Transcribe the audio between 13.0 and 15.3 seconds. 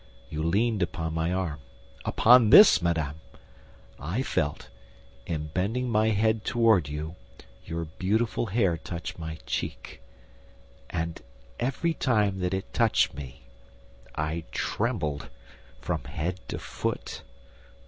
me I trembled